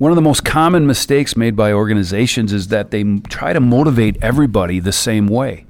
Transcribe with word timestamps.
One 0.00 0.10
of 0.10 0.16
the 0.16 0.22
most 0.22 0.46
common 0.46 0.86
mistakes 0.86 1.36
made 1.36 1.54
by 1.56 1.74
organizations 1.74 2.54
is 2.54 2.68
that 2.68 2.90
they 2.90 3.04
try 3.28 3.52
to 3.52 3.60
motivate 3.60 4.16
everybody 4.22 4.80
the 4.80 4.92
same 4.92 5.26
way. 5.26 5.66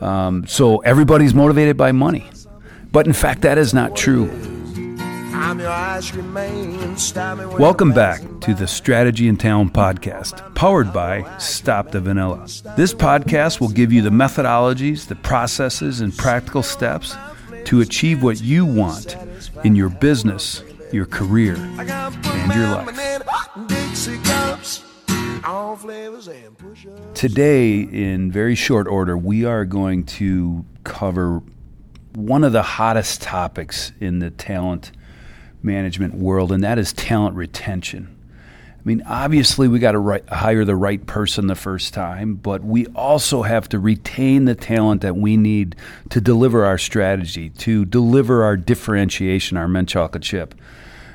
Um, 0.00 0.46
so 0.46 0.78
everybody's 0.82 1.34
motivated 1.34 1.76
by 1.76 1.90
money. 1.90 2.30
But 2.92 3.08
in 3.08 3.12
fact, 3.12 3.42
that 3.42 3.58
is 3.58 3.74
not 3.74 3.96
true. 3.96 4.26
Welcome 7.58 7.90
back 7.90 8.20
to 8.42 8.54
the 8.54 8.68
Strategy 8.68 9.26
and 9.28 9.40
Talent 9.40 9.72
Podcast, 9.72 10.54
powered 10.54 10.92
by 10.92 11.28
Stop 11.38 11.90
the 11.90 12.00
Vanilla. 12.00 12.46
This 12.76 12.94
podcast 12.94 13.58
will 13.58 13.70
give 13.70 13.92
you 13.92 14.00
the 14.00 14.10
methodologies, 14.10 15.08
the 15.08 15.16
processes, 15.16 16.00
and 16.00 16.16
practical 16.16 16.62
steps 16.62 17.16
to 17.64 17.80
achieve 17.80 18.22
what 18.22 18.40
you 18.40 18.64
want 18.64 19.16
in 19.64 19.74
your 19.74 19.88
business, 19.88 20.62
your 20.92 21.06
career, 21.06 21.56
and 21.56 22.54
your 22.54 22.68
life. 22.68 23.35
Today, 27.14 27.78
in 27.78 28.32
very 28.32 28.56
short 28.56 28.88
order, 28.88 29.16
we 29.16 29.44
are 29.44 29.64
going 29.64 30.04
to 30.06 30.64
cover 30.82 31.40
one 32.16 32.42
of 32.42 32.50
the 32.50 32.64
hottest 32.64 33.22
topics 33.22 33.92
in 34.00 34.18
the 34.18 34.30
talent 34.30 34.90
management 35.62 36.14
world, 36.14 36.50
and 36.50 36.64
that 36.64 36.80
is 36.80 36.92
talent 36.92 37.36
retention. 37.36 38.12
I 38.72 38.80
mean, 38.82 39.04
obviously, 39.06 39.68
we 39.68 39.78
got 39.78 39.92
to 39.92 40.22
hire 40.34 40.64
the 40.64 40.74
right 40.74 41.06
person 41.06 41.46
the 41.46 41.54
first 41.54 41.94
time, 41.94 42.34
but 42.34 42.64
we 42.64 42.86
also 42.86 43.42
have 43.42 43.68
to 43.68 43.78
retain 43.78 44.46
the 44.46 44.56
talent 44.56 45.02
that 45.02 45.14
we 45.16 45.36
need 45.36 45.76
to 46.10 46.20
deliver 46.20 46.64
our 46.64 46.76
strategy, 46.76 47.50
to 47.50 47.84
deliver 47.84 48.42
our 48.42 48.56
differentiation, 48.56 49.56
our 49.56 49.68
mint 49.68 49.90
chocolate 49.90 50.24
chip, 50.24 50.56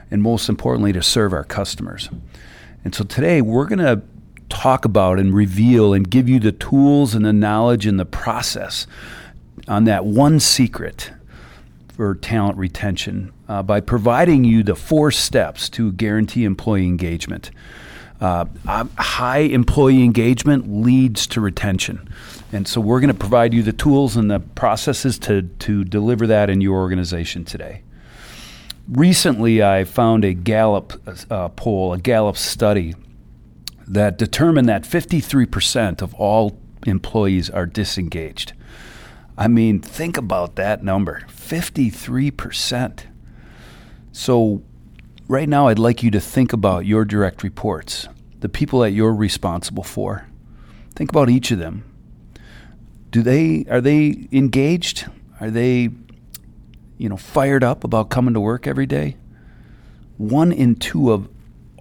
and 0.10 0.22
most 0.22 0.48
importantly, 0.48 0.94
to 0.94 1.02
serve 1.02 1.34
our 1.34 1.44
customers. 1.44 2.10
And 2.86 2.96
so 2.96 3.04
today, 3.04 3.42
we're 3.42 3.66
going 3.66 3.80
to 3.80 4.02
talk 4.52 4.86
about 4.86 5.18
and 5.18 5.34
reveal 5.34 5.94
and 5.94 6.10
give 6.10 6.30
you 6.30 6.40
the 6.40 6.52
tools 6.52 7.16
and 7.16 7.26
the 7.26 7.34
knowledge 7.34 7.88
and 7.88 8.00
the 8.00 8.06
process 8.06 8.86
on 9.68 9.86
that 9.86 10.06
one 10.06 10.40
secret 10.40 11.12
for 11.96 12.16
talent 12.16 12.58
retention 12.58 13.32
uh, 13.48 13.64
by 13.64 13.80
providing 13.80 14.44
you 14.44 14.62
the 14.64 14.76
four 14.76 15.10
steps 15.12 15.70
to 15.70 15.92
guarantee 15.94 16.44
employee 16.44 16.86
engagement. 16.86 17.52
Uh, 18.20 18.46
high 18.98 19.40
employee 19.40 20.04
engagement 20.04 20.72
leads 20.72 21.26
to 21.26 21.42
retention. 21.42 22.08
And 22.52 22.68
so 22.68 22.80
we're 22.82 23.00
going 23.00 23.14
to 23.14 23.20
provide 23.20 23.54
you 23.54 23.64
the 23.64 23.74
tools 23.74 24.16
and 24.16 24.30
the 24.30 24.40
processes 24.40 25.18
to, 25.20 25.44
to 25.44 25.84
deliver 25.84 26.28
that 26.28 26.50
in 26.50 26.62
your 26.62 26.78
organization 26.78 27.46
today. 27.46 27.82
Recently, 28.88 29.64
I 29.64 29.86
found 29.86 30.26
a 30.26 30.34
Gallup 30.34 31.02
uh, 31.32 31.50
poll, 31.50 31.94
a 31.94 31.98
Gallup 31.98 32.38
study, 32.38 32.94
that 33.92 34.18
determined 34.18 34.70
that 34.70 34.84
53% 34.84 36.02
of 36.02 36.14
all 36.14 36.58
employees 36.86 37.50
are 37.50 37.66
disengaged. 37.66 38.54
I 39.38 39.50
mean, 39.50 39.82
think 39.82 40.16
about 40.16 40.56
that 40.56 40.82
number 40.82 41.26
53%. 41.28 43.04
So, 44.14 44.64
right 45.28 45.50
now, 45.50 45.68
I'd 45.68 45.78
like 45.78 46.04
you 46.04 46.12
to 46.12 46.22
think 46.22 46.54
about 46.54 46.86
your 46.86 47.04
direct 47.04 47.44
reports, 47.44 48.08
the 48.40 48.48
people 48.48 48.80
that 48.80 48.92
you're 48.92 49.14
responsible 49.14 49.84
for. 49.84 50.26
Think 50.96 51.10
about 51.10 51.30
each 51.30 51.52
of 51.52 51.60
them. 51.60 51.84
Do 53.10 53.22
they 53.22 53.66
are 53.70 53.82
they 53.82 54.28
engaged? 54.32 55.06
Are 55.42 55.50
they 55.50 55.90
you 56.98 57.10
know 57.10 57.18
fired 57.18 57.64
up 57.64 57.84
about 57.84 58.10
coming 58.10 58.34
to 58.36 58.40
work 58.40 58.68
every 58.68 58.86
day? 58.86 59.18
One 60.18 60.54
in 60.54 60.76
two 60.76 61.12
of 61.12 61.28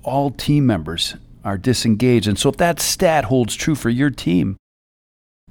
all 0.03 0.31
team 0.31 0.67
members 0.67 1.15
are 1.45 1.59
disengaged. 1.59 2.29
And 2.29 2.39
so 2.39 2.49
if 2.49 2.57
that 2.59 2.81
stat 2.81 3.27
holds 3.27 3.55
true 3.55 3.75
for 3.75 3.91
your 3.91 4.11
team, 4.11 4.57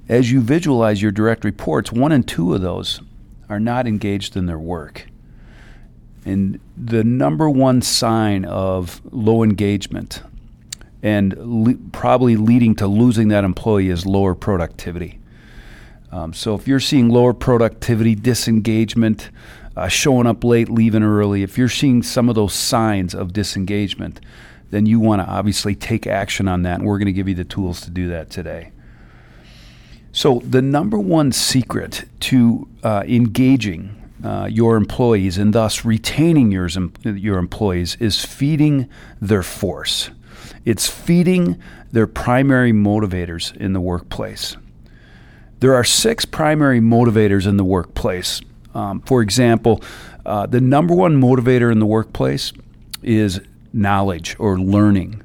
as 0.08 0.32
you 0.32 0.40
visualize 0.40 1.02
your 1.02 1.12
direct 1.12 1.44
reports, 1.44 1.92
one 1.92 2.12
and 2.12 2.26
two 2.26 2.54
of 2.54 2.60
those 2.60 3.00
are 3.48 3.60
not 3.60 3.86
engaged 3.86 4.36
in 4.36 4.46
their 4.46 4.58
work. 4.58 5.06
And 6.24 6.60
the 6.76 7.02
number 7.02 7.48
one 7.48 7.82
sign 7.82 8.44
of 8.44 9.00
low 9.12 9.42
engagement 9.42 10.22
and 11.02 11.34
le- 11.36 11.74
probably 11.92 12.36
leading 12.36 12.74
to 12.76 12.86
losing 12.86 13.28
that 13.28 13.44
employee 13.44 13.88
is 13.88 14.04
lower 14.04 14.34
productivity. 14.34 15.18
Um, 16.12 16.32
so 16.32 16.54
if 16.54 16.66
you're 16.66 16.80
seeing 16.80 17.08
lower 17.08 17.32
productivity, 17.32 18.14
disengagement, 18.14 19.30
uh, 19.76 19.88
showing 19.88 20.26
up 20.26 20.42
late, 20.44 20.68
leaving 20.68 21.02
early, 21.02 21.42
if 21.42 21.56
you're 21.56 21.68
seeing 21.68 22.02
some 22.02 22.28
of 22.28 22.34
those 22.34 22.52
signs 22.52 23.14
of 23.14 23.32
disengagement, 23.32 24.20
then 24.70 24.86
you 24.86 25.00
want 25.00 25.22
to 25.22 25.28
obviously 25.28 25.74
take 25.74 26.06
action 26.06 26.48
on 26.48 26.62
that. 26.62 26.78
And 26.78 26.86
we're 26.86 26.98
going 26.98 27.06
to 27.06 27.12
give 27.12 27.28
you 27.28 27.34
the 27.34 27.44
tools 27.44 27.80
to 27.82 27.90
do 27.90 28.08
that 28.08 28.30
today. 28.30 28.72
So, 30.12 30.40
the 30.44 30.62
number 30.62 30.98
one 30.98 31.30
secret 31.30 32.04
to 32.20 32.68
uh, 32.82 33.04
engaging 33.06 33.96
uh, 34.24 34.48
your 34.50 34.76
employees 34.76 35.38
and 35.38 35.52
thus 35.52 35.84
retaining 35.84 36.50
yours, 36.50 36.76
your 37.04 37.38
employees 37.38 37.96
is 38.00 38.24
feeding 38.24 38.88
their 39.20 39.42
force. 39.42 40.10
It's 40.64 40.88
feeding 40.88 41.60
their 41.92 42.06
primary 42.06 42.72
motivators 42.72 43.56
in 43.56 43.72
the 43.72 43.80
workplace. 43.80 44.56
There 45.60 45.74
are 45.74 45.84
six 45.84 46.24
primary 46.24 46.80
motivators 46.80 47.46
in 47.46 47.56
the 47.56 47.64
workplace. 47.64 48.40
Um, 48.74 49.00
for 49.02 49.22
example, 49.22 49.82
uh, 50.24 50.46
the 50.46 50.60
number 50.60 50.94
one 50.94 51.20
motivator 51.20 51.70
in 51.70 51.78
the 51.78 51.86
workplace 51.86 52.52
is 53.02 53.40
knowledge 53.72 54.36
or 54.38 54.58
learning. 54.58 55.22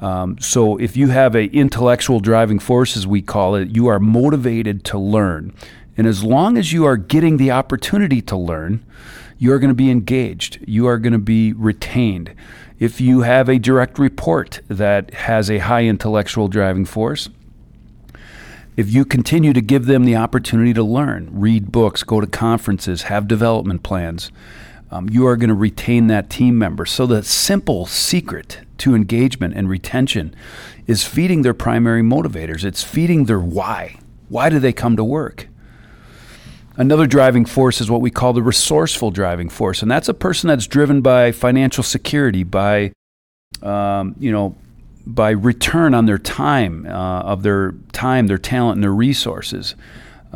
Um, 0.00 0.38
so 0.38 0.76
if 0.76 0.96
you 0.96 1.08
have 1.08 1.34
a 1.34 1.46
intellectual 1.46 2.20
driving 2.20 2.58
force, 2.58 2.96
as 2.96 3.06
we 3.06 3.22
call 3.22 3.54
it, 3.54 3.74
you 3.74 3.86
are 3.86 3.98
motivated 3.98 4.84
to 4.86 4.98
learn. 4.98 5.54
And 5.96 6.06
as 6.06 6.22
long 6.22 6.58
as 6.58 6.72
you 6.72 6.84
are 6.84 6.96
getting 6.96 7.38
the 7.38 7.50
opportunity 7.50 8.20
to 8.22 8.36
learn, 8.36 8.84
you 9.38 9.52
are 9.52 9.58
going 9.58 9.70
to 9.70 9.74
be 9.74 9.90
engaged. 9.90 10.58
You 10.66 10.86
are 10.86 10.98
going 10.98 11.12
to 11.12 11.18
be 11.18 11.52
retained. 11.52 12.34
If 12.78 13.00
you 13.00 13.22
have 13.22 13.48
a 13.48 13.58
direct 13.58 13.98
report 13.98 14.60
that 14.68 15.12
has 15.14 15.50
a 15.50 15.58
high 15.58 15.84
intellectual 15.84 16.48
driving 16.48 16.84
force, 16.84 17.30
if 18.76 18.92
you 18.92 19.06
continue 19.06 19.54
to 19.54 19.62
give 19.62 19.86
them 19.86 20.04
the 20.04 20.16
opportunity 20.16 20.74
to 20.74 20.82
learn, 20.82 21.30
read 21.32 21.72
books, 21.72 22.02
go 22.02 22.20
to 22.20 22.26
conferences, 22.26 23.02
have 23.04 23.26
development 23.26 23.82
plans, 23.82 24.30
um, 24.90 25.08
you 25.08 25.26
are 25.26 25.36
going 25.36 25.48
to 25.48 25.54
retain 25.54 26.06
that 26.06 26.30
team 26.30 26.58
member. 26.58 26.86
So, 26.86 27.06
the 27.06 27.22
simple 27.22 27.86
secret 27.86 28.60
to 28.78 28.94
engagement 28.94 29.54
and 29.54 29.68
retention 29.68 30.34
is 30.86 31.04
feeding 31.04 31.42
their 31.42 31.54
primary 31.54 32.02
motivators. 32.02 32.64
It's 32.64 32.82
feeding 32.82 33.24
their 33.24 33.40
why. 33.40 33.98
Why 34.28 34.48
do 34.48 34.58
they 34.58 34.72
come 34.72 34.96
to 34.96 35.04
work? 35.04 35.48
Another 36.76 37.06
driving 37.06 37.46
force 37.46 37.80
is 37.80 37.90
what 37.90 38.02
we 38.02 38.10
call 38.10 38.32
the 38.32 38.42
resourceful 38.42 39.10
driving 39.10 39.48
force, 39.48 39.80
and 39.82 39.90
that's 39.90 40.08
a 40.08 40.14
person 40.14 40.48
that's 40.48 40.66
driven 40.66 41.00
by 41.00 41.32
financial 41.32 41.82
security, 41.82 42.44
by 42.44 42.92
um, 43.62 44.14
you 44.18 44.30
know, 44.30 44.54
by 45.06 45.30
return 45.30 45.94
on 45.94 46.06
their 46.06 46.18
time, 46.18 46.86
uh, 46.86 47.20
of 47.20 47.42
their 47.42 47.72
time, 47.92 48.26
their 48.26 48.38
talent, 48.38 48.76
and 48.76 48.82
their 48.82 48.92
resources. 48.92 49.74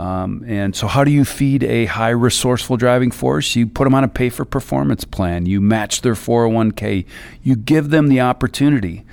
Um, 0.01 0.43
and 0.47 0.75
so, 0.75 0.87
how 0.87 1.05
do 1.05 1.11
you 1.11 1.27
feed 1.27 1.63
a 1.63 1.85
high 1.85 2.09
resourceful 2.09 2.79
driving 2.79 3.11
force? 3.11 3.55
You 3.55 3.67
put 3.67 3.85
them 3.85 3.95
on 3.95 4.03
a 4.03 4.09
pay 4.09 4.31
for 4.31 4.47
performance 4.47 5.05
plan. 5.05 5.45
You 5.45 5.61
match 5.61 6.01
their 6.01 6.15
401k. 6.15 7.05
You 7.43 7.55
give 7.55 7.91
them 7.91 8.09
the 8.09 8.23
opportunity 8.23 9.05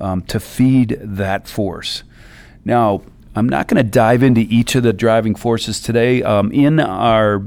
um, 0.00 0.22
to 0.22 0.40
feed 0.40 0.98
that 1.00 1.46
force. 1.46 2.02
Now, 2.64 3.02
I'm 3.36 3.48
not 3.48 3.68
going 3.68 3.76
to 3.76 3.88
dive 3.88 4.24
into 4.24 4.40
each 4.40 4.74
of 4.74 4.82
the 4.82 4.92
driving 4.92 5.36
forces 5.36 5.80
today. 5.80 6.24
Um, 6.24 6.50
in 6.50 6.80
our 6.80 7.46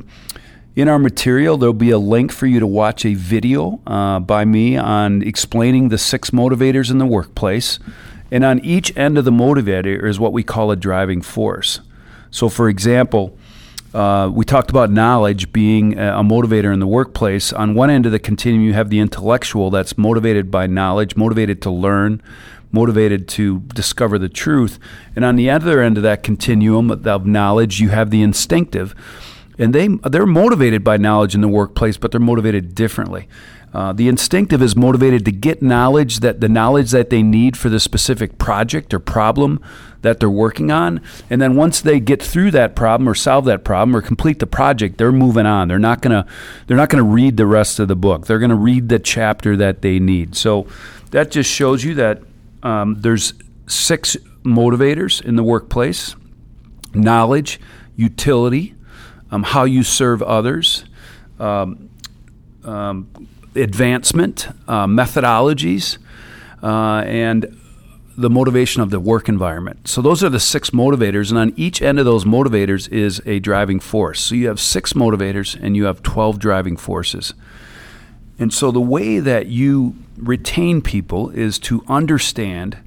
in 0.78 0.88
our 0.88 1.00
material, 1.00 1.58
there'll 1.58 1.74
be 1.74 1.92
a 1.92 1.98
link 1.98 2.32
for 2.32 2.46
you 2.46 2.62
to 2.62 2.68
watch 2.68 3.04
a 3.04 3.14
video 3.14 3.82
uh, 3.86 4.22
by 4.22 4.46
me 4.46 4.78
on 4.78 5.22
explaining 5.22 5.90
the 5.90 5.98
six 5.98 6.30
motivators 6.30 6.90
in 6.90 7.00
the 7.00 7.06
workplace. 7.06 7.78
And 8.32 8.46
on 8.46 8.60
each 8.60 8.96
end 8.96 9.18
of 9.18 9.26
the 9.26 9.32
motivator 9.32 10.02
is 10.08 10.18
what 10.18 10.32
we 10.32 10.44
call 10.44 10.72
a 10.72 10.78
driving 10.78 11.22
force. 11.22 11.82
So, 12.36 12.50
for 12.50 12.68
example, 12.68 13.38
uh, 13.94 14.30
we 14.30 14.44
talked 14.44 14.70
about 14.70 14.92
knowledge 14.92 15.54
being 15.54 15.98
a 15.98 16.22
motivator 16.22 16.74
in 16.74 16.82
the 16.82 16.88
workplace. 16.88 17.54
On 17.54 17.74
one 17.74 17.90
end 17.90 18.06
of 18.06 18.12
the 18.12 18.20
continuum, 18.20 18.66
you 18.66 18.74
have 18.74 18.90
the 18.90 19.00
intellectual 19.00 19.70
that's 19.70 19.98
motivated 19.98 20.52
by 20.52 20.68
knowledge, 20.68 21.16
motivated 21.16 21.62
to 21.62 21.70
learn, 21.70 22.22
motivated 22.74 23.30
to 23.30 23.62
discover 23.74 24.20
the 24.20 24.28
truth. 24.28 24.80
And 25.16 25.24
on 25.24 25.38
the 25.38 25.50
other 25.50 25.80
end 25.80 25.96
of 25.96 26.04
that 26.04 26.24
continuum 26.24 26.92
of 26.92 27.26
knowledge, 27.26 27.80
you 27.80 27.88
have 27.88 28.10
the 28.10 28.22
instinctive. 28.22 28.94
And 29.58 29.74
they, 29.74 29.88
they're 29.88 30.26
motivated 30.26 30.84
by 30.84 30.98
knowledge 30.98 31.36
in 31.36 31.42
the 31.42 31.48
workplace, 31.48 31.98
but 31.98 32.12
they're 32.12 32.20
motivated 32.20 32.76
differently. 32.76 33.28
Uh, 33.74 33.92
the 33.92 34.08
instinctive 34.08 34.62
is 34.62 34.74
motivated 34.74 35.26
to 35.26 35.32
get 35.34 35.62
knowledge 35.62 36.22
that 36.22 36.40
the 36.40 36.48
knowledge 36.48 36.92
that 36.92 37.10
they 37.10 37.22
need 37.22 37.58
for 37.58 37.68
the 37.68 37.80
specific 37.80 38.38
project 38.38 38.94
or 38.94 39.00
problem 39.00 39.62
that 40.02 40.22
they're 40.22 40.30
working 40.30 40.72
on. 40.72 41.02
And 41.30 41.42
then 41.42 41.58
once 41.58 41.82
they 41.82 42.00
get 42.00 42.24
through 42.24 42.52
that 42.52 42.76
problem 42.76 43.10
or 43.10 43.16
solve 43.16 43.44
that 43.46 43.66
problem 43.66 43.94
or 43.94 44.02
complete 44.02 44.40
the 44.40 44.48
project, 44.48 44.98
they're 44.98 45.12
moving 45.12 45.46
on. 45.46 45.68
They're 45.68 45.78
not 45.78 46.02
gonna 46.02 46.26
they're 46.68 46.78
not 46.78 46.88
gonna 46.88 47.04
read 47.04 47.36
the 47.36 47.48
rest 47.48 47.80
of 47.80 47.90
the 47.90 47.96
book. 47.98 48.28
They're 48.28 48.40
gonna 48.40 48.56
read 48.56 48.88
the 48.88 49.00
chapter 49.00 49.58
that 49.58 49.82
they 49.82 50.00
need. 50.00 50.36
So 50.36 50.68
that 51.12 51.32
just 51.32 51.50
shows 51.50 51.84
you 51.84 51.96
that 51.96 52.22
um, 52.64 53.02
there's 53.02 53.34
six 53.68 54.16
motivators 54.44 55.22
in 55.22 55.36
the 55.36 55.44
workplace 55.44 56.16
knowledge, 56.94 57.60
utility, 57.98 58.75
um, 59.32 59.44
how 59.44 59.64
you 59.64 59.84
serve 59.84 60.22
others, 60.22 60.86
um, 61.40 61.90
um 62.64 63.10
advancement, 63.56 64.48
uh, 64.68 64.86
methodologies, 64.86 65.98
uh, 66.62 67.04
and 67.06 67.58
the 68.18 68.30
motivation 68.30 68.82
of 68.82 68.92
the 68.92 69.00
work 69.00 69.28
environment. 69.28 69.88
So 69.88 70.02
those 70.02 70.24
are 70.24 70.30
the 70.30 70.40
six 70.40 70.70
motivators, 70.70 71.30
and 71.30 71.38
on 71.38 71.54
each 71.58 71.82
end 71.82 72.00
of 72.00 72.06
those 72.06 72.24
motivators 72.24 72.90
is 72.90 73.22
a 73.26 73.40
driving 73.40 73.80
force. 73.80 74.22
So 74.22 74.36
you 74.36 74.48
have 74.48 74.60
six 74.60 74.94
motivators 74.94 75.62
and 75.62 75.76
you 75.76 75.86
have 75.86 76.02
12 76.02 76.40
driving 76.40 76.78
forces. 76.78 77.34
And 78.40 78.54
so 78.54 78.72
the 78.72 78.82
way 78.82 79.20
that 79.20 79.48
you 79.48 79.96
retain 80.18 80.82
people 80.82 81.30
is 81.30 81.60
to 81.60 81.84
understand 81.88 82.78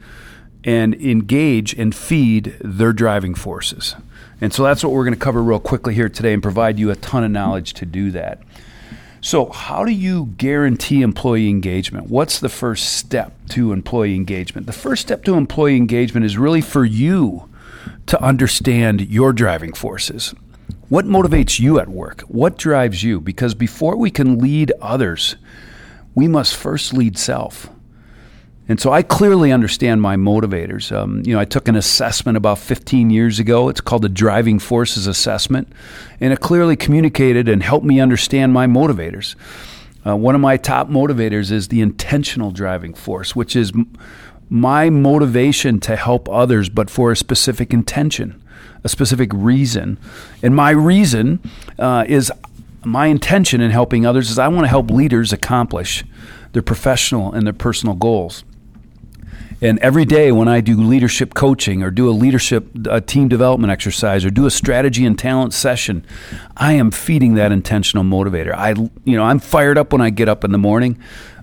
and 0.64 0.94
engage 0.94 1.74
and 1.74 1.94
feed 1.94 2.56
their 2.60 2.92
driving 2.92 3.34
forces. 3.34 3.94
And 4.40 4.52
so 4.52 4.62
that's 4.62 4.84
what 4.84 4.92
we're 4.92 5.04
going 5.04 5.14
to 5.14 5.20
cover 5.20 5.42
real 5.42 5.58
quickly 5.58 5.94
here 5.94 6.08
today 6.08 6.32
and 6.32 6.42
provide 6.42 6.78
you 6.78 6.90
a 6.90 6.96
ton 6.96 7.24
of 7.24 7.30
knowledge 7.30 7.74
to 7.74 7.86
do 7.86 8.10
that. 8.12 8.40
So, 9.20 9.46
how 9.46 9.84
do 9.84 9.90
you 9.90 10.26
guarantee 10.36 11.02
employee 11.02 11.48
engagement? 11.48 12.08
What's 12.08 12.38
the 12.38 12.48
first 12.48 12.94
step 12.94 13.32
to 13.50 13.72
employee 13.72 14.14
engagement? 14.14 14.68
The 14.68 14.72
first 14.72 15.02
step 15.02 15.24
to 15.24 15.34
employee 15.34 15.76
engagement 15.76 16.24
is 16.24 16.38
really 16.38 16.60
for 16.60 16.84
you 16.84 17.48
to 18.06 18.22
understand 18.22 19.00
your 19.00 19.32
driving 19.32 19.72
forces. 19.72 20.34
What 20.88 21.04
motivates 21.04 21.58
you 21.58 21.80
at 21.80 21.88
work? 21.88 22.22
What 22.22 22.56
drives 22.56 23.02
you? 23.02 23.20
Because 23.20 23.54
before 23.54 23.96
we 23.96 24.10
can 24.10 24.38
lead 24.38 24.72
others, 24.80 25.34
we 26.14 26.28
must 26.28 26.56
first 26.56 26.94
lead 26.94 27.18
self. 27.18 27.68
And 28.68 28.78
so 28.78 28.92
I 28.92 29.02
clearly 29.02 29.50
understand 29.50 30.02
my 30.02 30.16
motivators. 30.16 30.94
Um, 30.94 31.22
you 31.24 31.32
know, 31.32 31.40
I 31.40 31.46
took 31.46 31.68
an 31.68 31.76
assessment 31.76 32.36
about 32.36 32.58
15 32.58 33.08
years 33.08 33.38
ago. 33.38 33.70
It's 33.70 33.80
called 33.80 34.02
the 34.02 34.10
Driving 34.10 34.58
Forces 34.58 35.06
Assessment, 35.06 35.72
and 36.20 36.34
it 36.34 36.40
clearly 36.40 36.76
communicated 36.76 37.48
and 37.48 37.62
helped 37.62 37.86
me 37.86 37.98
understand 37.98 38.52
my 38.52 38.66
motivators. 38.66 39.36
Uh, 40.06 40.16
one 40.16 40.34
of 40.34 40.42
my 40.42 40.58
top 40.58 40.88
motivators 40.88 41.50
is 41.50 41.68
the 41.68 41.80
intentional 41.80 42.50
driving 42.50 42.92
force, 42.92 43.34
which 43.34 43.56
is 43.56 43.72
m- 43.72 43.90
my 44.50 44.90
motivation 44.90 45.80
to 45.80 45.96
help 45.96 46.28
others, 46.28 46.68
but 46.68 46.90
for 46.90 47.10
a 47.10 47.16
specific 47.16 47.72
intention, 47.72 48.40
a 48.84 48.88
specific 48.88 49.30
reason. 49.32 49.98
And 50.42 50.54
my 50.54 50.70
reason 50.70 51.40
uh, 51.78 52.04
is 52.06 52.30
my 52.84 53.06
intention 53.06 53.60
in 53.60 53.70
helping 53.70 54.06
others 54.06 54.30
is 54.30 54.38
I 54.38 54.48
want 54.48 54.64
to 54.64 54.68
help 54.68 54.90
leaders 54.90 55.32
accomplish 55.32 56.04
their 56.52 56.62
professional 56.62 57.32
and 57.32 57.46
their 57.46 57.54
personal 57.54 57.94
goals. 57.94 58.44
And 59.60 59.78
every 59.80 60.04
day 60.04 60.30
when 60.30 60.46
I 60.46 60.60
do 60.60 60.76
leadership 60.76 61.34
coaching 61.34 61.82
or 61.82 61.90
do 61.90 62.08
a 62.08 62.12
leadership 62.12 62.68
a 62.88 63.00
team 63.00 63.28
development 63.28 63.72
exercise 63.72 64.24
or 64.24 64.30
do 64.30 64.46
a 64.46 64.50
strategy 64.50 65.04
and 65.04 65.18
talent 65.18 65.52
session, 65.52 66.04
I 66.56 66.74
am 66.74 66.92
feeding 66.92 67.34
that 67.34 67.50
intentional 67.50 68.04
motivator. 68.04 68.54
I, 68.54 68.70
you 69.04 69.16
know, 69.16 69.24
I'm 69.24 69.40
fired 69.40 69.76
up 69.76 69.92
when 69.92 70.00
I 70.00 70.10
get 70.10 70.28
up 70.28 70.44
in 70.44 70.52
the 70.52 70.58
morning 70.58 70.98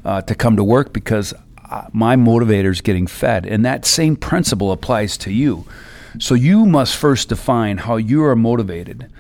uh, 0.06 0.22
to 0.22 0.36
come 0.36 0.56
to 0.56 0.64
work 0.64 0.94
because 0.94 1.34
uh, 1.70 1.88
my 1.92 2.16
motivator 2.16 2.70
is 2.70 2.80
getting 2.80 3.06
fed. 3.06 3.46
And 3.46 3.66
that 3.66 3.86
same 3.86 4.16
principle 4.16 4.72
applies 4.72 5.18
to 5.18 5.32
you. 5.32 5.66
So 6.18 6.36
you 6.36 6.66
must 6.66 6.96
first 6.96 7.30
define 7.30 7.80
how 7.80 7.98
you 7.98 8.24
are 8.24 8.36
motivated 8.36 9.12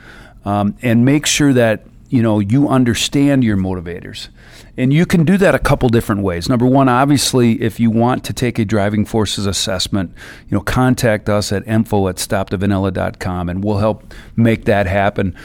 um, 0.45 0.77
and 0.81 1.03
make 1.03 1.25
sure 1.25 1.51
that 1.51 1.85
you 2.09 2.21
know 2.21 2.39
you 2.39 2.69
understand 2.69 3.43
your 3.43 3.57
motivators 3.57 4.29
and 4.77 4.91
you 4.91 5.05
can 5.05 5.23
do 5.23 5.37
that 5.37 5.55
a 5.55 5.59
couple 5.59 5.87
different 5.89 6.21
ways. 6.21 6.49
Number 6.49 6.65
one, 6.65 6.89
obviously, 6.89 7.61
if 7.61 7.79
you 7.79 7.89
want 7.89 8.23
to 8.25 8.33
take 8.33 8.59
a 8.59 8.65
driving 8.65 9.05
forces 9.05 9.45
assessment, 9.45 10.11
you 10.49 10.57
know, 10.57 10.61
contact 10.61 11.29
us 11.29 11.51
at 11.51 11.65
info 11.67 12.07
at 12.07 12.17
stopthevanilla.com 12.17 13.49
and 13.49 13.63
we'll 13.63 13.77
help 13.77 14.13
make 14.35 14.65
that 14.65 14.87
happen. 14.87 15.35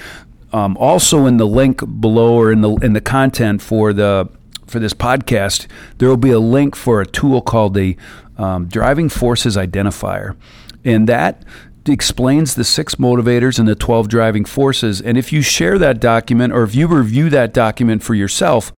Um, 0.53 0.77
also, 0.79 1.27
in 1.27 1.37
the 1.37 1.47
link 1.47 1.81
below 2.01 2.35
or 2.35 2.51
in 2.51 2.61
the 2.61 2.75
in 2.77 2.93
the 2.93 3.01
content 3.01 3.63
for 3.63 3.93
the 3.93 4.29
for 4.67 4.81
this 4.81 4.95
podcast, 4.95 5.67
there 5.99 6.09
will 6.09 6.17
be 6.17 6.33
a 6.33 6.41
link 6.41 6.75
for 6.75 7.01
a 7.01 7.07
tool 7.07 7.41
called 7.41 7.75
the 7.75 7.97
um, 8.37 8.67
Driving 8.67 9.09
Forces 9.09 9.57
Identifier, 9.57 10.37
and 10.85 11.09
that 11.09 11.45
explains 11.87 12.57
the 12.57 12.65
six 12.65 12.97
motivators 12.97 13.59
and 13.59 13.67
the 13.67 13.75
12 13.75 14.09
driving 14.09 14.45
forces. 14.45 15.01
And 15.01 15.17
if 15.17 15.33
you 15.33 15.41
share 15.41 15.79
that 15.79 15.99
document 15.99 16.53
or 16.53 16.63
if 16.63 16.75
you 16.75 16.87
review 16.87 17.31
that 17.31 17.55
document 17.55 18.03
for 18.03 18.15
yourself, 18.15 18.73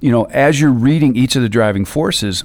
you 0.00 0.10
know, 0.10 0.24
as 0.24 0.60
you're 0.60 0.72
reading 0.72 1.16
each 1.16 1.36
of 1.36 1.42
the 1.42 1.48
driving 1.48 1.84
forces, 1.84 2.44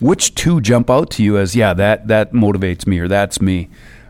which 0.00 0.34
two 0.34 0.60
jump 0.60 0.90
out 0.90 1.10
to 1.12 1.22
you 1.22 1.38
as, 1.38 1.54
yeah, 1.54 1.74
that, 1.74 2.08
that 2.08 2.32
motivates 2.32 2.86
me 2.86 2.98
or 2.98 3.08
that's 3.08 3.40
me? 3.40 3.68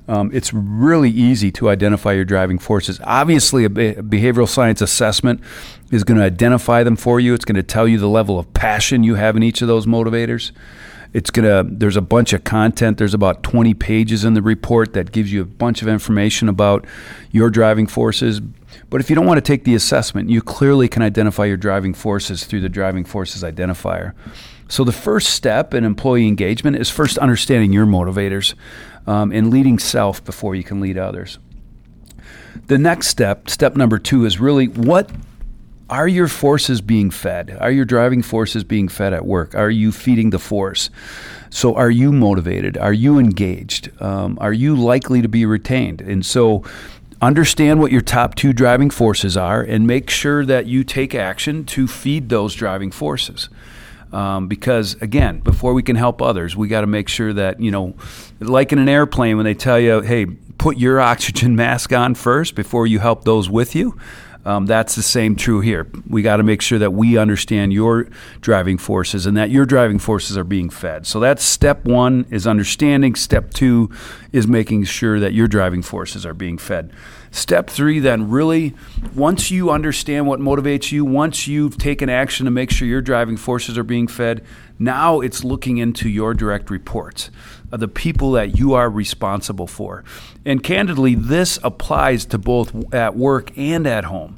Um, 0.08 0.30
it's 0.32 0.52
really 0.52 1.10
easy 1.10 1.52
to 1.52 1.68
identify 1.68 2.12
your 2.12 2.24
driving 2.24 2.58
forces. 2.58 3.00
Obviously, 3.04 3.64
a 3.64 3.68
behavioral 3.68 4.48
science 4.48 4.80
assessment 4.80 5.40
is 5.92 6.02
going 6.02 6.18
to 6.18 6.24
identify 6.24 6.82
them 6.82 6.96
for 6.96 7.20
you. 7.20 7.34
It's 7.34 7.44
going 7.44 7.56
to 7.56 7.62
tell 7.62 7.86
you 7.86 7.98
the 7.98 8.08
level 8.08 8.38
of 8.38 8.52
passion 8.52 9.04
you 9.04 9.14
have 9.14 9.36
in 9.36 9.42
each 9.42 9.62
of 9.62 9.68
those 9.68 9.86
motivators. 9.86 10.50
It's 11.12 11.30
going 11.30 11.46
to, 11.46 11.70
there's 11.70 11.96
a 11.96 12.02
bunch 12.02 12.32
of 12.32 12.42
content. 12.42 12.98
There's 12.98 13.14
about 13.14 13.42
20 13.42 13.74
pages 13.74 14.24
in 14.24 14.34
the 14.34 14.42
report 14.42 14.94
that 14.94 15.12
gives 15.12 15.32
you 15.32 15.42
a 15.42 15.44
bunch 15.44 15.82
of 15.82 15.88
information 15.88 16.48
about 16.48 16.84
your 17.30 17.50
driving 17.50 17.86
forces. 17.86 18.40
But 18.90 19.00
if 19.00 19.10
you 19.10 19.16
don't 19.16 19.26
want 19.26 19.38
to 19.38 19.42
take 19.42 19.64
the 19.64 19.74
assessment, 19.74 20.30
you 20.30 20.42
clearly 20.42 20.88
can 20.88 21.02
identify 21.02 21.44
your 21.44 21.56
driving 21.56 21.94
forces 21.94 22.44
through 22.44 22.60
the 22.60 22.68
driving 22.68 23.04
forces 23.04 23.42
identifier. 23.42 24.14
So 24.68 24.84
the 24.84 24.92
first 24.92 25.30
step 25.30 25.74
in 25.74 25.84
employee 25.84 26.26
engagement 26.26 26.76
is 26.76 26.88
first 26.88 27.18
understanding 27.18 27.72
your 27.72 27.86
motivators 27.86 28.54
um, 29.06 29.32
and 29.32 29.50
leading 29.50 29.78
self 29.78 30.24
before 30.24 30.54
you 30.54 30.64
can 30.64 30.80
lead 30.80 30.96
others. 30.96 31.38
The 32.68 32.78
next 32.78 33.08
step, 33.08 33.50
step 33.50 33.76
number 33.76 33.98
two, 33.98 34.24
is 34.24 34.38
really 34.38 34.68
what 34.68 35.10
are 35.90 36.08
your 36.08 36.28
forces 36.28 36.80
being 36.80 37.10
fed? 37.10 37.56
Are 37.60 37.70
your 37.70 37.84
driving 37.84 38.22
forces 38.22 38.64
being 38.64 38.88
fed 38.88 39.12
at 39.12 39.26
work? 39.26 39.54
Are 39.54 39.68
you 39.68 39.92
feeding 39.92 40.30
the 40.30 40.38
force? 40.38 40.88
So, 41.50 41.74
are 41.74 41.90
you 41.90 42.12
motivated? 42.12 42.78
Are 42.78 42.94
you 42.94 43.18
engaged? 43.18 43.90
Um, 44.00 44.38
are 44.40 44.54
you 44.54 44.74
likely 44.74 45.20
to 45.20 45.28
be 45.28 45.44
retained? 45.44 46.00
And 46.00 46.24
so, 46.24 46.64
understand 47.22 47.80
what 47.80 47.92
your 47.92 48.00
top 48.00 48.34
two 48.34 48.52
driving 48.52 48.90
forces 48.90 49.36
are 49.36 49.62
and 49.62 49.86
make 49.86 50.10
sure 50.10 50.44
that 50.44 50.66
you 50.66 50.82
take 50.82 51.14
action 51.14 51.64
to 51.64 51.86
feed 51.86 52.28
those 52.28 52.54
driving 52.54 52.90
forces. 52.90 53.48
Um, 54.12 54.48
because 54.48 55.00
again, 55.00 55.38
before 55.38 55.72
we 55.72 55.82
can 55.82 55.96
help 55.96 56.20
others, 56.20 56.54
we 56.54 56.68
got 56.68 56.82
to 56.82 56.86
make 56.86 57.08
sure 57.08 57.32
that 57.32 57.60
you 57.60 57.70
know, 57.70 57.94
like 58.40 58.72
in 58.72 58.78
an 58.78 58.88
airplane, 58.88 59.36
when 59.36 59.44
they 59.44 59.54
tell 59.54 59.80
you, 59.80 60.02
"Hey, 60.02 60.26
put 60.26 60.76
your 60.76 61.00
oxygen 61.12 61.56
mask 61.56 61.92
on 61.94 62.14
first 62.14 62.54
before 62.54 62.86
you 62.86 62.98
help 62.98 63.24
those 63.24 63.48
with 63.48 63.74
you." 63.74 63.98
Um, 64.44 64.66
that's 64.66 64.96
the 64.96 65.02
same 65.02 65.36
true 65.36 65.60
here. 65.60 65.86
We 66.08 66.22
got 66.22 66.38
to 66.38 66.42
make 66.42 66.62
sure 66.62 66.78
that 66.80 66.92
we 66.92 67.16
understand 67.16 67.72
your 67.72 68.08
driving 68.40 68.76
forces 68.76 69.24
and 69.24 69.36
that 69.36 69.50
your 69.50 69.64
driving 69.64 69.98
forces 69.98 70.36
are 70.36 70.44
being 70.44 70.68
fed. 70.68 71.06
So 71.06 71.20
that's 71.20 71.44
step 71.44 71.84
one 71.84 72.26
is 72.30 72.46
understanding. 72.46 73.14
Step 73.14 73.52
two 73.54 73.90
is 74.32 74.48
making 74.48 74.84
sure 74.84 75.20
that 75.20 75.32
your 75.32 75.46
driving 75.46 75.82
forces 75.82 76.26
are 76.26 76.34
being 76.34 76.58
fed. 76.58 76.92
Step 77.34 77.70
three, 77.70 77.98
then, 77.98 78.28
really, 78.28 78.74
once 79.14 79.50
you 79.50 79.70
understand 79.70 80.26
what 80.26 80.38
motivates 80.38 80.92
you, 80.92 81.02
once 81.02 81.48
you've 81.48 81.78
taken 81.78 82.10
action 82.10 82.44
to 82.44 82.50
make 82.50 82.70
sure 82.70 82.86
your 82.86 83.00
driving 83.00 83.38
forces 83.38 83.78
are 83.78 83.82
being 83.82 84.06
fed, 84.06 84.44
now 84.78 85.20
it's 85.20 85.42
looking 85.42 85.78
into 85.78 86.10
your 86.10 86.34
direct 86.34 86.68
reports 86.68 87.30
of 87.72 87.80
the 87.80 87.88
people 87.88 88.32
that 88.32 88.58
you 88.58 88.74
are 88.74 88.90
responsible 88.90 89.66
for. 89.66 90.04
And 90.44 90.62
candidly, 90.62 91.14
this 91.14 91.58
applies 91.64 92.26
to 92.26 92.38
both 92.38 92.92
at 92.92 93.16
work 93.16 93.56
and 93.56 93.86
at 93.86 94.04
home. 94.04 94.36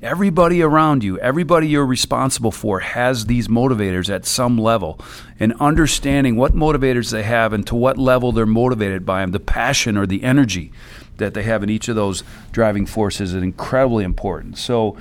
Everybody 0.00 0.62
around 0.62 1.02
you, 1.02 1.18
everybody 1.18 1.66
you're 1.66 1.84
responsible 1.84 2.52
for 2.52 2.78
has 2.78 3.26
these 3.26 3.48
motivators 3.48 4.08
at 4.08 4.24
some 4.24 4.56
level. 4.56 5.00
And 5.40 5.54
understanding 5.58 6.36
what 6.36 6.54
motivators 6.54 7.10
they 7.10 7.24
have 7.24 7.52
and 7.52 7.66
to 7.66 7.74
what 7.74 7.98
level 7.98 8.30
they're 8.30 8.46
motivated 8.46 9.04
by 9.04 9.22
them, 9.22 9.32
the 9.32 9.40
passion 9.40 9.96
or 9.96 10.06
the 10.06 10.22
energy 10.22 10.70
that 11.18 11.34
they 11.34 11.42
have 11.42 11.62
in 11.62 11.70
each 11.70 11.88
of 11.88 11.96
those 11.96 12.22
driving 12.52 12.86
forces 12.86 13.34
is 13.34 13.42
incredibly 13.42 14.04
important. 14.04 14.58
So, 14.58 14.96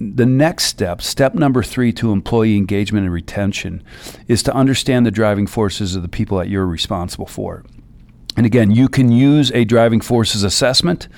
the 0.00 0.26
next 0.26 0.64
step, 0.64 1.00
step 1.00 1.34
number 1.34 1.62
three 1.62 1.92
to 1.94 2.12
employee 2.12 2.56
engagement 2.56 3.04
and 3.04 3.14
retention, 3.14 3.82
is 4.28 4.42
to 4.42 4.54
understand 4.54 5.06
the 5.06 5.10
driving 5.10 5.46
forces 5.46 5.94
of 5.94 6.02
the 6.02 6.08
people 6.08 6.38
that 6.38 6.48
you're 6.48 6.66
responsible 6.66 7.26
for. 7.26 7.64
And 8.36 8.44
again, 8.44 8.70
you 8.72 8.88
can 8.88 9.12
use 9.12 9.52
a 9.52 9.64
driving 9.64 10.00
forces 10.00 10.42
assessment, 10.42 11.08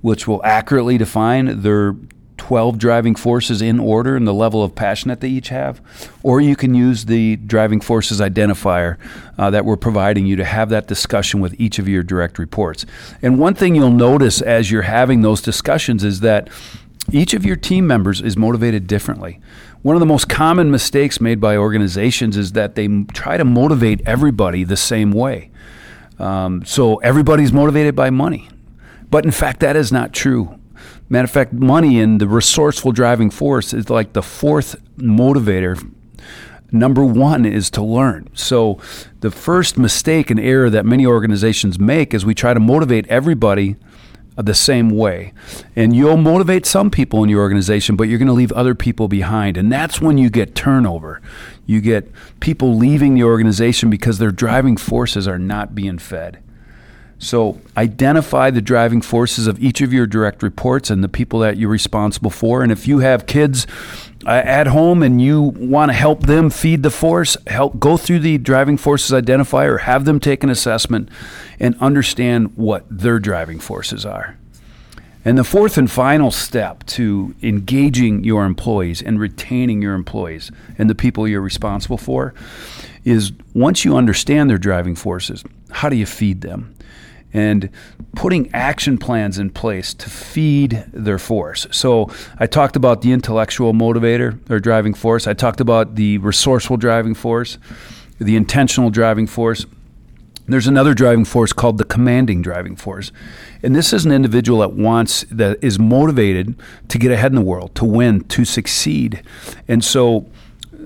which 0.00 0.26
will 0.26 0.44
accurately 0.44 0.98
define 0.98 1.62
their 1.62 1.94
12 2.46 2.78
driving 2.78 3.16
forces 3.16 3.60
in 3.60 3.80
order 3.80 4.14
and 4.14 4.24
the 4.24 4.32
level 4.32 4.62
of 4.62 4.72
passion 4.72 5.08
that 5.08 5.20
they 5.20 5.28
each 5.28 5.48
have. 5.48 5.80
Or 6.22 6.40
you 6.40 6.54
can 6.54 6.74
use 6.74 7.06
the 7.06 7.34
driving 7.34 7.80
forces 7.80 8.20
identifier 8.20 8.98
uh, 9.36 9.50
that 9.50 9.64
we're 9.64 9.76
providing 9.76 10.26
you 10.26 10.36
to 10.36 10.44
have 10.44 10.68
that 10.68 10.86
discussion 10.86 11.40
with 11.40 11.60
each 11.60 11.80
of 11.80 11.88
your 11.88 12.04
direct 12.04 12.38
reports. 12.38 12.86
And 13.20 13.40
one 13.40 13.54
thing 13.54 13.74
you'll 13.74 13.90
notice 13.90 14.40
as 14.40 14.70
you're 14.70 14.82
having 14.82 15.22
those 15.22 15.40
discussions 15.42 16.04
is 16.04 16.20
that 16.20 16.48
each 17.10 17.34
of 17.34 17.44
your 17.44 17.56
team 17.56 17.84
members 17.84 18.20
is 18.20 18.36
motivated 18.36 18.86
differently. 18.86 19.40
one 19.82 19.96
of 19.96 20.00
the 20.00 20.06
most 20.06 20.28
common 20.28 20.70
mistakes 20.70 21.20
made 21.20 21.40
by 21.40 21.56
organizations 21.56 22.36
is 22.36 22.52
that 22.52 22.76
they 22.76 22.86
try 23.12 23.36
to 23.36 23.44
motivate 23.44 24.00
everybody 24.06 24.62
the 24.62 24.76
same 24.76 25.10
way. 25.10 25.50
Um, 26.20 26.64
so 26.64 26.96
everybody's 26.98 27.52
motivated 27.52 27.96
by 27.96 28.10
money. 28.10 28.48
But 29.10 29.24
in 29.24 29.32
fact, 29.32 29.58
that 29.60 29.74
is 29.74 29.90
not 29.90 30.12
true. 30.12 30.55
Matter 31.08 31.24
of 31.24 31.30
fact, 31.30 31.52
money 31.52 32.00
and 32.00 32.20
the 32.20 32.26
resourceful 32.26 32.92
driving 32.92 33.30
force 33.30 33.72
is 33.72 33.88
like 33.88 34.12
the 34.12 34.22
fourth 34.22 34.76
motivator. 34.96 35.92
Number 36.72 37.04
one 37.04 37.44
is 37.44 37.70
to 37.70 37.82
learn. 37.82 38.28
So, 38.34 38.80
the 39.20 39.30
first 39.30 39.78
mistake 39.78 40.30
and 40.30 40.40
error 40.40 40.68
that 40.68 40.84
many 40.84 41.06
organizations 41.06 41.78
make 41.78 42.12
is 42.12 42.26
we 42.26 42.34
try 42.34 42.54
to 42.54 42.60
motivate 42.60 43.06
everybody 43.06 43.76
the 44.36 44.54
same 44.54 44.90
way. 44.90 45.32
And 45.74 45.96
you'll 45.96 46.16
motivate 46.16 46.66
some 46.66 46.90
people 46.90 47.22
in 47.22 47.30
your 47.30 47.40
organization, 47.40 47.96
but 47.96 48.04
you're 48.04 48.18
going 48.18 48.26
to 48.26 48.34
leave 48.34 48.52
other 48.52 48.74
people 48.74 49.08
behind. 49.08 49.56
And 49.56 49.72
that's 49.72 50.00
when 50.00 50.18
you 50.18 50.28
get 50.28 50.54
turnover. 50.54 51.22
You 51.64 51.80
get 51.80 52.10
people 52.40 52.76
leaving 52.76 53.14
the 53.14 53.24
organization 53.24 53.88
because 53.88 54.18
their 54.18 54.30
driving 54.30 54.76
forces 54.76 55.26
are 55.26 55.38
not 55.38 55.74
being 55.74 55.98
fed. 55.98 56.42
So 57.18 57.60
identify 57.76 58.50
the 58.50 58.60
driving 58.60 59.00
forces 59.00 59.46
of 59.46 59.62
each 59.62 59.80
of 59.80 59.92
your 59.92 60.06
direct 60.06 60.42
reports 60.42 60.90
and 60.90 61.02
the 61.02 61.08
people 61.08 61.40
that 61.40 61.56
you're 61.56 61.70
responsible 61.70 62.30
for. 62.30 62.62
And 62.62 62.70
if 62.70 62.86
you 62.86 62.98
have 62.98 63.26
kids 63.26 63.66
uh, 64.26 64.30
at 64.30 64.66
home 64.66 65.02
and 65.02 65.20
you 65.20 65.40
want 65.40 65.90
to 65.90 65.94
help 65.94 66.24
them 66.24 66.50
feed 66.50 66.82
the 66.82 66.90
force, 66.90 67.36
help 67.46 67.80
go 67.80 67.96
through 67.96 68.18
the 68.18 68.36
driving 68.36 68.76
forces 68.76 69.12
identifier, 69.12 69.80
have 69.80 70.04
them 70.04 70.20
take 70.20 70.44
an 70.44 70.50
assessment 70.50 71.08
and 71.58 71.74
understand 71.80 72.54
what 72.56 72.84
their 72.90 73.18
driving 73.18 73.60
forces 73.60 74.04
are. 74.04 74.36
And 75.24 75.36
the 75.36 75.42
fourth 75.42 75.76
and 75.76 75.90
final 75.90 76.30
step 76.30 76.84
to 76.86 77.34
engaging 77.42 78.22
your 78.22 78.44
employees 78.44 79.02
and 79.02 79.18
retaining 79.18 79.82
your 79.82 79.94
employees 79.94 80.52
and 80.78 80.88
the 80.88 80.94
people 80.94 81.26
you're 81.26 81.40
responsible 81.40 81.98
for 81.98 82.32
is 83.04 83.32
once 83.52 83.84
you 83.84 83.96
understand 83.96 84.48
their 84.48 84.58
driving 84.58 84.94
forces, 84.94 85.42
how 85.70 85.88
do 85.88 85.96
you 85.96 86.06
feed 86.06 86.42
them? 86.42 86.75
And 87.36 87.68
putting 88.14 88.52
action 88.54 88.96
plans 88.96 89.38
in 89.38 89.50
place 89.50 89.92
to 89.92 90.08
feed 90.08 90.84
their 90.92 91.18
force. 91.18 91.66
So 91.70 92.10
I 92.38 92.46
talked 92.46 92.76
about 92.76 93.02
the 93.02 93.12
intellectual 93.12 93.74
motivator 93.74 94.38
or 94.50 94.58
driving 94.58 94.94
force. 94.94 95.26
I 95.26 95.34
talked 95.34 95.60
about 95.60 95.96
the 95.96 96.16
resourceful 96.18 96.78
driving 96.78 97.14
force, 97.14 97.58
the 98.18 98.36
intentional 98.36 98.88
driving 98.88 99.26
force. 99.26 99.66
There's 100.48 100.66
another 100.66 100.94
driving 100.94 101.26
force 101.26 101.52
called 101.52 101.76
the 101.76 101.84
commanding 101.84 102.40
driving 102.40 102.74
force. 102.74 103.12
And 103.62 103.76
this 103.76 103.92
is 103.92 104.06
an 104.06 104.12
individual 104.12 104.60
that 104.60 104.72
wants, 104.72 105.26
that 105.30 105.58
is 105.62 105.78
motivated 105.78 106.54
to 106.88 106.98
get 106.98 107.10
ahead 107.10 107.32
in 107.32 107.36
the 107.36 107.42
world, 107.42 107.74
to 107.74 107.84
win, 107.84 108.24
to 108.28 108.46
succeed. 108.46 109.22
And 109.68 109.84
so 109.84 110.26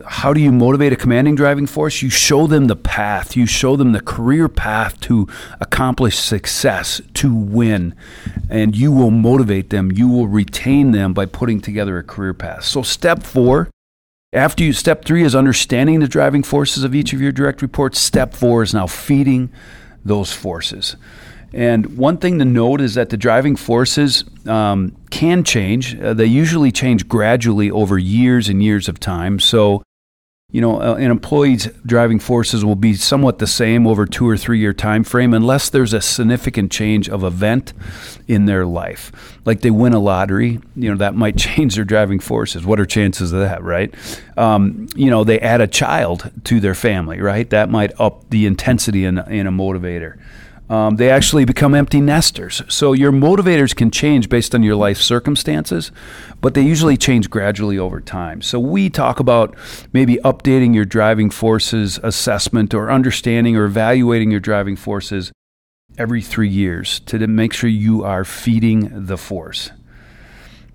how 0.07 0.33
do 0.33 0.40
you 0.40 0.52
motivate 0.52 0.92
a 0.92 0.97
commanding 0.97 1.35
driving 1.35 1.66
force? 1.66 2.02
You 2.02 2.11
show 2.11 2.47
them 2.47 2.66
the 2.66 2.76
path. 2.76 3.37
You 3.37 3.47
show 3.47 3.76
them 3.76 3.92
the 3.92 4.00
career 4.00 4.49
path 4.49 5.00
to 5.02 5.28
accomplish 5.61 6.19
success, 6.19 7.00
to 7.14 7.35
win. 7.35 7.95
And 8.49 8.76
you 8.76 8.92
will 8.92 9.11
motivate 9.11 9.71
them. 9.71 9.92
You 9.92 10.09
will 10.09 10.28
retain 10.28 10.90
them 10.92 11.12
by 11.12 11.26
putting 11.26 11.61
together 11.61 11.99
a 11.99 12.02
career 12.02 12.35
path. 12.35 12.64
So, 12.64 12.83
step 12.83 13.23
four, 13.23 13.71
after 14.33 14.62
you, 14.62 14.73
step 14.73 15.04
three 15.04 15.25
is 15.25 15.35
understanding 15.35 16.00
the 16.00 16.09
driving 16.09 16.42
forces 16.42 16.85
of 16.85 16.95
each 16.95 17.12
of 17.12 17.21
your 17.21 17.33
direct 17.33 17.62
reports. 17.62 17.99
Step 17.99 18.35
four 18.35 18.62
is 18.62 18.73
now 18.73 18.87
feeding 18.87 19.50
those 20.04 20.33
forces. 20.33 20.97
And 21.52 21.97
one 21.99 22.16
thing 22.19 22.38
to 22.38 22.45
note 22.45 22.80
is 22.80 22.95
that 22.95 23.11
the 23.11 23.16
driving 23.16 23.57
forces 23.57 24.25
um, 24.47 24.97
can 25.11 25.42
change. 25.42 25.99
Uh, 25.99 26.14
they 26.14 26.26
usually 26.26 26.71
change 26.71 27.09
gradually 27.09 27.71
over 27.71 27.99
years 27.99 28.49
and 28.49 28.62
years 28.62 28.88
of 28.88 29.00
time. 29.00 29.40
So, 29.40 29.83
you 30.52 30.61
know, 30.61 30.80
uh, 30.80 30.95
an 30.95 31.11
employee's 31.11 31.69
driving 31.87 32.19
forces 32.19 32.64
will 32.64 32.75
be 32.76 32.95
somewhat 32.95 33.38
the 33.38 33.47
same 33.47 33.87
over 33.87 34.04
two 34.04 34.28
or 34.28 34.37
three 34.37 34.59
year 34.59 34.73
time 34.73 35.04
frame, 35.04 35.33
unless 35.33 35.71
there's 35.71 35.92
a 35.92 36.00
significant 36.00 36.73
change 36.73 37.09
of 37.09 37.23
event 37.23 37.73
in 38.26 38.47
their 38.47 38.66
life. 38.66 39.12
Like 39.45 39.61
they 39.61 39.71
win 39.71 39.92
a 39.92 40.00
lottery, 40.00 40.61
you 40.75 40.90
know, 40.90 40.97
that 40.97 41.14
might 41.14 41.37
change 41.37 41.76
their 41.76 41.85
driving 41.85 42.19
forces. 42.19 42.66
What 42.66 42.80
are 42.80 42.87
chances 42.87 43.33
of 43.33 43.40
that, 43.40 43.62
right? 43.62 43.95
Um, 44.37 44.88
you 44.97 45.11
know, 45.11 45.23
they 45.23 45.38
add 45.38 45.61
a 45.61 45.69
child 45.69 46.30
to 46.45 46.59
their 46.59 46.75
family, 46.75 47.21
right? 47.21 47.49
That 47.50 47.71
might 47.71 47.99
up 48.00 48.28
the 48.30 48.47
intensity 48.47 49.04
in, 49.04 49.19
in 49.19 49.47
a 49.47 49.52
motivator. 49.52 50.19
Um, 50.71 50.97
they 50.97 51.11
actually 51.11 51.45
become 51.45 51.75
empty 51.75 52.00
nesters. 52.00 52.62
So 52.69 52.93
your 52.93 53.11
motivators 53.11 53.75
can 53.75 53.91
change 53.91 54.29
based 54.29 54.55
on 54.55 54.62
your 54.62 54.77
life 54.77 54.99
circumstances, 54.99 55.91
but 56.41 56.55
they 56.55 56.62
usually 56.62 56.97
change 56.97 57.29
gradually 57.29 57.77
over 57.77 58.00
time. 58.00 58.41
So 58.41 58.61
we 58.61 58.89
talk 58.89 59.19
about 59.19 59.57
maybe 59.93 60.19
updating 60.19 60.73
your 60.73 60.85
driving 60.85 61.29
forces 61.29 61.99
assessment 62.05 62.73
or 62.73 62.89
understanding 62.89 63.57
or 63.57 63.65
evaluating 63.65 64.31
your 64.31 64.39
driving 64.39 64.77
forces 64.77 65.33
every 65.99 66.23
three 66.23 66.49
years 66.49 67.00
to 67.00 67.27
make 67.27 67.53
sure 67.53 67.69
you 67.69 68.05
are 68.05 68.25
feeding 68.25 69.07
the 69.07 69.19
force. 69.19 69.73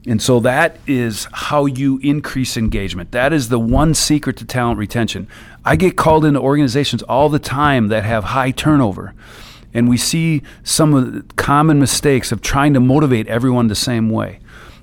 And 0.05 0.21
so 0.21 0.41
that 0.41 0.75
is 0.85 1.25
how 1.31 1.67
you 1.67 1.99
increase 2.03 2.57
engagement. 2.57 3.13
That 3.13 3.31
is 3.31 3.47
the 3.47 3.59
one 3.59 3.93
secret 3.93 4.35
to 4.37 4.45
talent 4.45 4.77
retention. 4.77 5.29
I 5.63 5.77
get 5.77 5.95
called 5.95 6.25
into 6.25 6.41
organizations 6.41 7.01
all 7.03 7.29
the 7.29 7.39
time 7.39 7.87
that 7.87 8.03
have 8.03 8.25
high 8.25 8.51
turnover 8.51 9.13
and 9.75 9.89
we 9.89 9.97
see 9.97 10.41
some 10.63 10.93
of 10.93 11.13
the 11.13 11.33
common 11.35 11.77
mistakes 11.79 12.31
of 12.31 12.41
trying 12.41 12.73
to 12.73 12.79
motivate 12.79 13.27
everyone 13.27 13.67
the 13.67 13.75
same 13.75 14.09
way, 14.09 14.39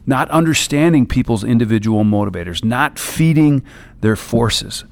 not 0.07 0.31
understanding 0.31 1.07
people's 1.07 1.43
individual 1.43 2.05
motivators, 2.05 2.63
not 2.63 2.99
feeding 2.99 3.63
their 4.03 4.17
forces. 4.17 4.85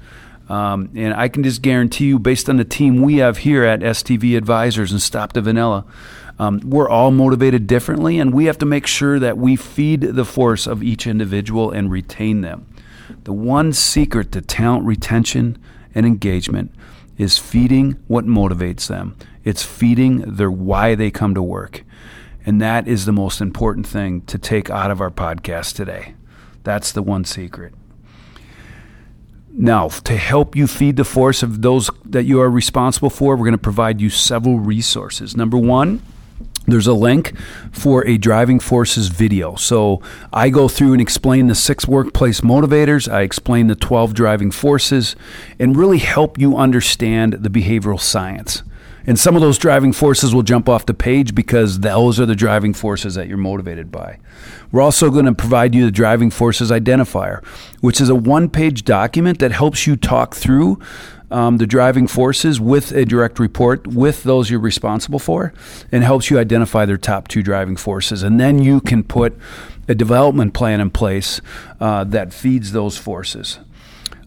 Um, 0.49 0.89
and 0.95 1.13
I 1.13 1.27
can 1.27 1.43
just 1.43 1.61
guarantee 1.61 2.07
you, 2.07 2.17
based 2.17 2.49
on 2.49 2.57
the 2.57 2.65
team 2.65 3.03
we 3.03 3.17
have 3.17 3.37
here 3.37 3.63
at 3.63 3.81
STV 3.81 4.35
Advisors 4.35 4.91
and 4.91 4.99
Stop 4.99 5.33
the 5.33 5.41
Vanilla, 5.41 5.85
um, 6.39 6.59
we're 6.65 6.89
all 6.89 7.11
motivated 7.11 7.67
differently, 7.67 8.17
and 8.17 8.33
we 8.33 8.45
have 8.45 8.57
to 8.57 8.65
make 8.65 8.87
sure 8.87 9.19
that 9.19 9.37
we 9.37 9.55
feed 9.55 10.01
the 10.01 10.25
force 10.25 10.65
of 10.65 10.81
each 10.81 11.05
individual 11.05 11.69
and 11.69 11.91
retain 11.91 12.41
them. 12.41 12.65
The 13.25 13.33
one 13.33 13.71
secret 13.71 14.31
to 14.31 14.41
talent 14.41 14.85
retention 14.85 15.59
and 15.93 16.07
engagement 16.07 16.73
is 17.17 17.37
feeding 17.37 17.93
what 18.07 18.25
motivates 18.25 18.87
them. 18.87 19.15
It's 19.43 19.63
feeding 19.63 20.19
their 20.19 20.51
why 20.51 20.95
they 20.95 21.11
come 21.11 21.33
to 21.33 21.41
work. 21.41 21.83
And 22.45 22.59
that 22.61 22.87
is 22.87 23.05
the 23.05 23.11
most 23.11 23.41
important 23.41 23.85
thing 23.85 24.21
to 24.21 24.37
take 24.37 24.69
out 24.69 24.91
of 24.91 25.01
our 25.01 25.11
podcast 25.11 25.75
today. 25.75 26.15
That's 26.63 26.91
the 26.91 27.03
one 27.03 27.25
secret. 27.25 27.73
Now, 29.53 29.89
to 29.89 30.15
help 30.15 30.55
you 30.55 30.65
feed 30.65 30.95
the 30.95 31.03
force 31.03 31.43
of 31.43 31.61
those 31.61 31.89
that 32.05 32.23
you 32.23 32.39
are 32.39 32.49
responsible 32.49 33.09
for, 33.09 33.35
we're 33.35 33.45
going 33.45 33.51
to 33.51 33.57
provide 33.57 33.99
you 33.99 34.09
several 34.09 34.59
resources. 34.59 35.35
Number 35.35 35.57
one, 35.57 36.01
there's 36.71 36.87
a 36.87 36.93
link 36.93 37.33
for 37.71 38.05
a 38.07 38.17
driving 38.17 38.59
forces 38.59 39.07
video. 39.07 39.55
So 39.55 40.01
I 40.33 40.49
go 40.49 40.67
through 40.67 40.93
and 40.93 41.01
explain 41.01 41.47
the 41.47 41.55
six 41.55 41.87
workplace 41.87 42.41
motivators, 42.41 43.11
I 43.11 43.21
explain 43.21 43.67
the 43.67 43.75
12 43.75 44.13
driving 44.13 44.51
forces, 44.51 45.15
and 45.59 45.75
really 45.77 45.99
help 45.99 46.37
you 46.37 46.57
understand 46.57 47.33
the 47.33 47.49
behavioral 47.49 47.99
science. 47.99 48.63
And 49.05 49.19
some 49.19 49.35
of 49.35 49.41
those 49.41 49.57
driving 49.57 49.93
forces 49.93 50.33
will 50.33 50.43
jump 50.43 50.69
off 50.69 50.85
the 50.85 50.93
page 50.93 51.33
because 51.33 51.79
those 51.79 52.19
are 52.19 52.25
the 52.25 52.35
driving 52.35 52.73
forces 52.73 53.15
that 53.15 53.27
you're 53.27 53.37
motivated 53.37 53.91
by. 53.91 54.19
We're 54.71 54.81
also 54.81 55.09
going 55.09 55.25
to 55.25 55.33
provide 55.33 55.73
you 55.73 55.85
the 55.85 55.91
driving 55.91 56.29
forces 56.29 56.69
identifier, 56.69 57.43
which 57.81 57.99
is 57.99 58.09
a 58.09 58.15
one 58.15 58.49
page 58.49 58.83
document 58.83 59.39
that 59.39 59.51
helps 59.51 59.87
you 59.87 59.95
talk 59.95 60.35
through 60.35 60.79
um, 61.31 61.57
the 61.57 61.67
driving 61.67 62.07
forces 62.07 62.59
with 62.59 62.91
a 62.91 63.05
direct 63.05 63.39
report 63.39 63.87
with 63.87 64.23
those 64.23 64.49
you're 64.49 64.59
responsible 64.59 65.19
for 65.19 65.53
and 65.91 66.03
helps 66.03 66.29
you 66.29 66.37
identify 66.37 66.85
their 66.85 66.97
top 66.97 67.27
two 67.27 67.41
driving 67.41 67.75
forces. 67.75 68.23
And 68.23 68.39
then 68.39 68.61
you 68.61 68.81
can 68.81 69.03
put 69.03 69.37
a 69.87 69.95
development 69.95 70.53
plan 70.53 70.79
in 70.79 70.89
place 70.89 71.41
uh, 71.79 72.03
that 72.05 72.33
feeds 72.33 72.71
those 72.71 72.97
forces. 72.97 73.59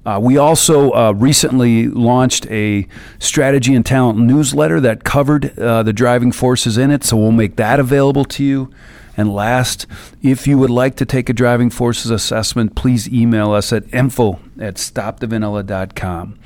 Uh, 0.06 0.18
we 0.22 0.36
also 0.36 0.90
uh, 0.90 1.12
recently 1.12 1.88
launched 1.88 2.46
a 2.50 2.86
strategy 3.18 3.74
and 3.74 3.86
talent 3.86 4.18
newsletter 4.18 4.78
that 4.80 5.02
covered 5.02 5.58
uh, 5.58 5.82
the 5.82 5.94
driving 5.94 6.30
forces 6.30 6.76
in 6.76 6.90
it, 6.90 7.02
so 7.04 7.16
we'll 7.16 7.32
make 7.32 7.56
that 7.56 7.80
available 7.80 8.24
to 8.24 8.44
you. 8.44 8.70
And 9.16 9.32
last, 9.32 9.86
if 10.22 10.46
you 10.46 10.58
would 10.58 10.70
like 10.70 10.96
to 10.96 11.06
take 11.06 11.28
a 11.28 11.32
driving 11.32 11.70
forces 11.70 12.10
assessment, 12.10 12.74
please 12.74 13.08
email 13.08 13.52
us 13.52 13.72
at 13.72 13.92
info 13.94 14.40
at 14.58 14.74
stopthevanilla.com. 14.74 16.38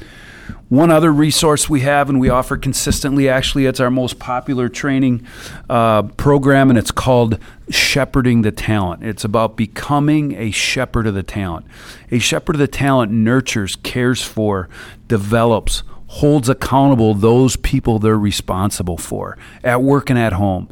One 0.68 0.90
other 0.90 1.12
resource 1.12 1.68
we 1.68 1.80
have 1.80 2.08
and 2.08 2.20
we 2.20 2.28
offer 2.28 2.56
consistently, 2.56 3.28
actually, 3.28 3.66
it's 3.66 3.80
our 3.80 3.90
most 3.90 4.18
popular 4.18 4.68
training 4.68 5.26
uh, 5.68 6.02
program, 6.02 6.70
and 6.70 6.78
it's 6.78 6.90
called 6.90 7.38
Shepherding 7.70 8.42
the 8.42 8.52
Talent. 8.52 9.02
It's 9.02 9.24
about 9.24 9.56
becoming 9.56 10.32
a 10.34 10.50
shepherd 10.50 11.06
of 11.06 11.14
the 11.14 11.22
talent. 11.22 11.66
A 12.10 12.18
shepherd 12.18 12.56
of 12.56 12.60
the 12.60 12.68
talent 12.68 13.12
nurtures, 13.12 13.76
cares 13.76 14.22
for, 14.22 14.68
develops, 15.06 15.82
holds 16.08 16.48
accountable 16.48 17.14
those 17.14 17.56
people 17.56 17.98
they're 17.98 18.18
responsible 18.18 18.96
for 18.96 19.36
at 19.62 19.82
work 19.82 20.10
and 20.10 20.18
at 20.18 20.32
home. 20.32 20.68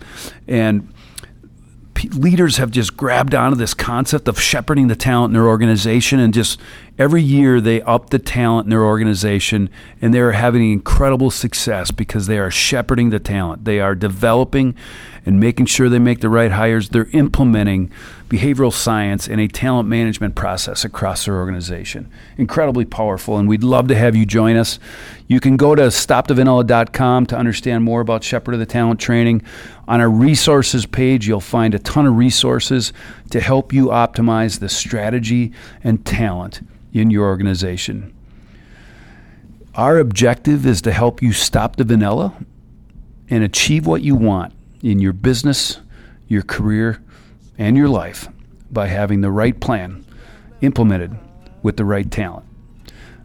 And 0.49 0.93
leaders 2.13 2.57
have 2.59 2.71
just 2.71 2.97
grabbed 2.97 3.35
onto 3.35 3.57
this 3.57 3.75
concept 3.75 4.29
of 4.29 4.41
shepherding 4.41 4.89
the 4.89 4.97
talent 4.97 5.31
in 5.31 5.35
their 5.35 5.49
organization 5.49 6.19
and 6.21 6.33
just 6.33 6.61
Every 6.99 7.23
year 7.23 7.61
they 7.61 7.83
up 7.83 8.11
the 8.11 8.19
talent 8.19 8.67
in 8.67 8.71
their 8.71 8.85
organization 8.85 9.69
and 10.01 10.15
they 10.15 10.21
are 10.21 10.33
having 10.33 10.73
incredible 10.73 11.31
success 11.31 11.91
because 11.91 12.27
they 12.27 12.39
are 12.39 12.51
shepherding 12.51 13.11
the 13.11 13.19
talent. 13.19 13.65
They 13.67 13.81
are 13.81 13.95
developing 13.95 14.75
and 15.27 15.41
making 15.41 15.67
sure 15.67 15.89
they 15.89 15.99
make 15.99 16.21
the 16.21 16.29
right 16.29 16.53
hires. 16.53 16.89
They're 16.89 17.09
implementing 17.13 17.91
behavioral 18.29 18.73
science 18.73 19.29
and 19.29 19.41
a 19.41 19.49
talent 19.49 19.89
management 19.89 20.35
process 20.35 20.85
across 20.85 21.25
their 21.25 21.37
organization. 21.37 22.11
Incredibly 22.39 22.85
powerful, 22.85 23.37
and 23.37 23.49
we'd 23.49 23.63
love 23.63 23.89
to 23.89 23.97
have 23.97 24.17
you 24.17 24.25
join 24.25 24.57
us. 24.57 24.79
You 25.27 25.41
can 25.41 25.57
go 25.57 25.75
to 25.75 25.83
stopthevanilla.com 25.83 27.27
to 27.27 27.37
understand 27.37 27.85
more 27.85 28.01
about 28.01 28.25
Shepherd 28.25 28.55
of 28.55 28.61
the 28.61 28.67
Talent 28.67 29.01
training. 29.01 29.43
On 29.89 30.01
our 30.01 30.11
resources 30.11 30.87
page, 30.87 31.27
you'll 31.29 31.41
find 31.41 31.75
a 31.75 31.79
ton 31.79 32.07
of 32.07 32.17
resources 32.17 32.93
to 33.31 33.41
help 33.41 33.73
you 33.73 33.87
optimize 33.87 34.61
the 34.61 34.69
strategy 34.69 35.53
and 35.83 36.05
talent 36.05 36.61
in 36.93 37.11
your 37.11 37.27
organization. 37.27 38.15
Our 39.75 39.99
objective 39.99 40.65
is 40.65 40.81
to 40.83 40.93
help 40.93 41.21
you 41.21 41.33
stop 41.33 41.77
the 41.77 41.85
vanilla 41.85 42.35
and 43.29 43.45
achieve 43.45 43.87
what 43.87 44.03
you 44.03 44.15
want 44.15 44.55
in 44.83 44.99
your 44.99 45.13
business, 45.13 45.81
your 46.29 46.43
career, 46.43 47.03
and 47.59 47.77
your 47.77 47.89
life 47.89 48.29
by 48.71 48.87
having 48.87 49.21
the 49.21 49.31
right 49.31 49.59
plan 49.59 50.05
implemented 50.61 51.17
with 51.63 51.77
the 51.77 51.85
right 51.85 52.11
talent. 52.11 52.47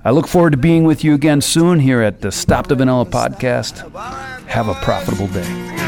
I 0.04 0.12
look 0.12 0.28
forward 0.28 0.52
to 0.52 0.58
being 0.58 0.84
with 0.84 1.04
you 1.04 1.14
again 1.14 1.42
soon 1.42 1.80
here 1.80 2.02
at 2.02 2.22
the 2.22 2.32
Stop 2.32 2.68
the 2.68 2.76
Vanilla 2.76 3.06
podcast. 3.06 3.90
Have 4.48 4.68
a 4.68 4.74
profitable 4.76 5.28
day. 5.28 5.81